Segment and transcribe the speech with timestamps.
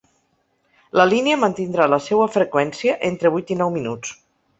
[0.99, 4.17] La línia mantindrà la seua freqüència entre vuit i nou minuts.